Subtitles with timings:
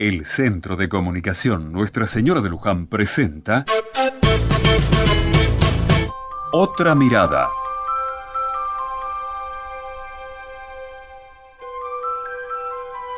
[0.00, 3.66] El Centro de Comunicación Nuestra Señora de Luján presenta
[6.52, 7.50] Otra Mirada.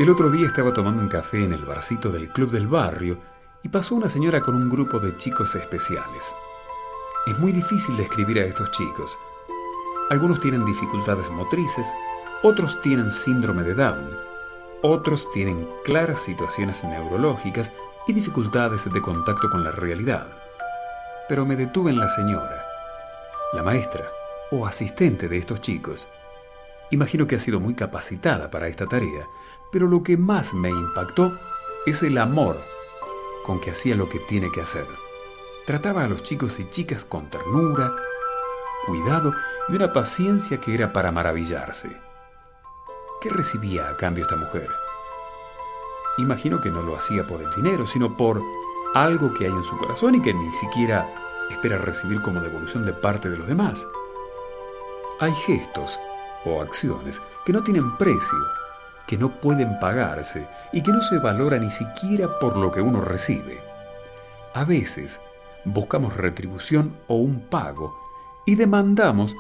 [0.01, 3.17] El otro día estaba tomando un café en el barcito del club del barrio
[3.63, 6.35] y pasó una señora con un grupo de chicos especiales.
[7.29, 9.17] Es muy difícil describir a estos chicos.
[10.11, 11.87] Algunos tienen dificultades motrices,
[12.43, 14.32] otros tienen síndrome de Down,
[14.83, 17.73] otros tienen claras situaciones neurológicas
[18.07, 20.27] y dificultades de contacto con la realidad.
[21.29, 22.65] Pero me detuve en la señora,
[23.53, 24.11] la maestra
[24.51, 26.09] o asistente de estos chicos.
[26.91, 29.27] Imagino que ha sido muy capacitada para esta tarea,
[29.71, 31.33] pero lo que más me impactó
[31.87, 32.61] es el amor
[33.45, 34.87] con que hacía lo que tiene que hacer.
[35.67, 37.95] Trataba a los chicos y chicas con ternura,
[38.87, 39.33] cuidado
[39.69, 42.12] y una paciencia que era para maravillarse.
[43.23, 44.69] ¿Qué recibía a cambio esta mujer?
[46.19, 48.43] Imagino que no lo hacía por el dinero, sino por
[48.95, 51.09] algo que hay en su corazón y que ni siquiera
[51.49, 53.87] espera recibir como devolución de parte de los demás.
[55.21, 56.01] Hay gestos
[56.45, 58.39] o acciones que no tienen precio,
[59.07, 63.01] que no pueden pagarse y que no se valora ni siquiera por lo que uno
[63.01, 63.63] recibe.
[64.53, 65.21] A veces
[65.65, 67.97] buscamos retribución o un pago
[68.47, 69.37] y demandamos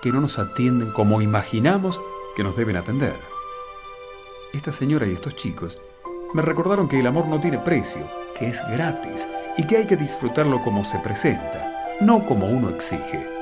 [0.00, 2.00] que no nos atienden como imaginamos
[2.36, 3.16] que nos deben atender.
[4.52, 5.78] Esta señora y estos chicos
[6.34, 8.02] me recordaron que el amor no tiene precio,
[8.38, 13.39] que es gratis y que hay que disfrutarlo como se presenta, no como uno exige.